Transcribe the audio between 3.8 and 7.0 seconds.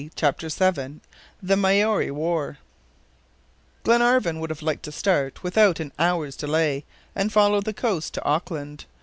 GLENARVAN would have liked to start without an hour's delay,